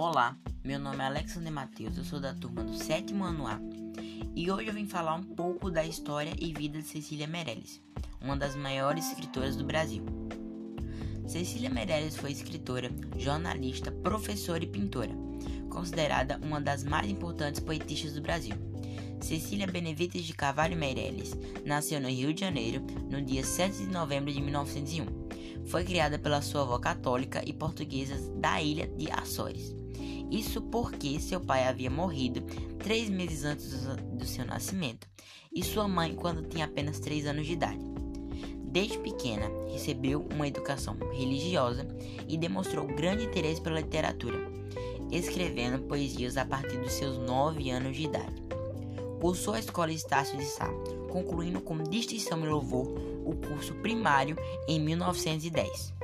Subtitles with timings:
[0.00, 3.58] Olá, meu nome é Alexander Matheus, eu sou da turma do sétimo ano A
[4.32, 7.82] e hoje eu vim falar um pouco da história e vida de Cecília Meirelles,
[8.20, 10.04] uma das maiores escritoras do Brasil.
[11.26, 15.10] Cecília Meirelles foi escritora, jornalista, professora e pintora,
[15.68, 18.54] considerada uma das mais importantes poetistas do Brasil.
[19.20, 24.32] Cecília Benevides de Carvalho Meirelles nasceu no Rio de Janeiro no dia 7 de novembro
[24.32, 25.26] de 1901
[25.68, 29.76] foi criada pela sua avó católica e portuguesa da ilha de Açores.
[30.30, 32.42] Isso porque seu pai havia morrido
[32.78, 35.08] três meses antes do seu nascimento
[35.52, 37.80] e sua mãe quando tinha apenas três anos de idade.
[38.70, 41.88] Desde pequena, recebeu uma educação religiosa
[42.28, 44.38] e demonstrou grande interesse pela literatura,
[45.10, 48.42] escrevendo poesias a partir dos seus nove anos de idade.
[49.20, 50.70] Cursou a escola Estácio de Sá,
[51.10, 52.86] concluindo com distinção e louvor
[53.24, 54.36] o curso primário
[54.68, 55.94] em 1910.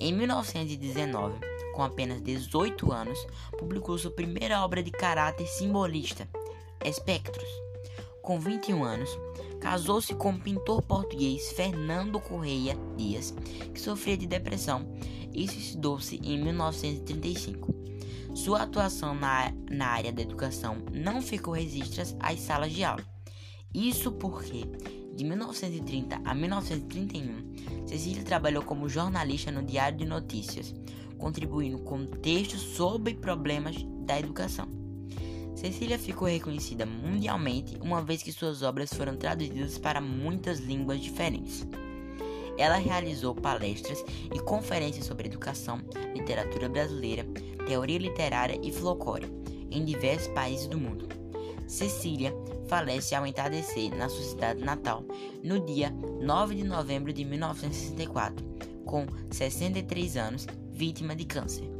[0.00, 1.34] Em 1919,
[1.78, 3.24] com apenas 18 anos,
[3.56, 6.28] publicou sua primeira obra de caráter simbolista,
[6.84, 7.48] Espectros.
[8.20, 9.08] Com 21 anos,
[9.60, 13.32] casou-se com o pintor português Fernando Correia Dias,
[13.72, 14.92] que sofria de depressão
[15.32, 17.72] e suicidou-se em 1935.
[18.34, 23.04] Sua atuação na, na área da educação não ficou registras às salas de aula.
[23.72, 24.64] Isso porque,
[25.14, 30.74] de 1930 a 1931, Cecília trabalhou como jornalista no Diário de Notícias,
[31.18, 34.68] contribuindo com textos sobre problemas da educação.
[35.54, 41.66] Cecília ficou reconhecida mundialmente uma vez que suas obras foram traduzidas para muitas línguas diferentes.
[42.56, 45.80] Ela realizou palestras e conferências sobre educação,
[46.14, 47.26] literatura brasileira,
[47.66, 49.26] teoria literária e folclore
[49.70, 51.08] em diversos países do mundo.
[51.66, 52.34] Cecília
[52.66, 55.04] falece ao entardecer na sua cidade natal
[55.42, 58.44] no dia 9 de novembro de 1964,
[58.88, 61.70] com 63 anos, vítima de câncer.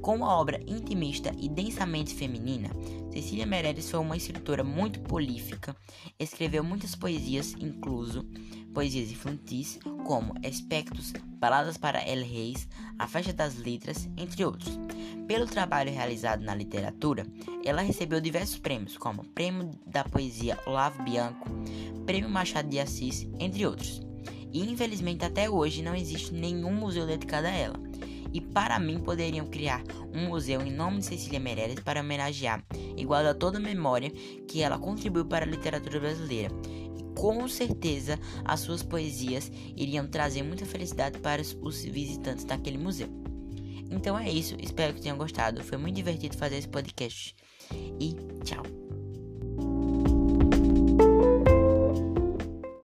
[0.00, 2.68] Com uma obra intimista e densamente feminina,
[3.12, 5.76] Cecília Meirelles foi uma escritora muito prolífica,
[6.18, 8.26] escreveu muitas poesias, incluso
[8.74, 12.66] poesias infantis, como Espectros, Baladas para El Reis,
[12.98, 14.80] A Festa das Letras, entre outros.
[15.28, 17.24] Pelo trabalho realizado na literatura,
[17.64, 21.48] ela recebeu diversos prêmios, como Prêmio da Poesia Olavo Bianco,
[22.04, 24.11] Prêmio Machado de Assis, entre outros.
[24.52, 27.80] E infelizmente até hoje não existe nenhum museu dedicado a ela.
[28.32, 29.82] E para mim poderiam criar
[30.14, 32.64] um museu em nome de Cecília Meirelles para homenagear
[32.96, 34.10] e guardar toda a memória
[34.48, 36.50] que ela contribuiu para a literatura brasileira
[37.14, 43.08] com certeza as suas poesias iriam trazer muita felicidade para os visitantes daquele museu.
[43.90, 45.62] Então é isso, espero que tenham gostado.
[45.62, 47.36] Foi muito divertido fazer esse podcast.
[48.00, 48.81] E tchau!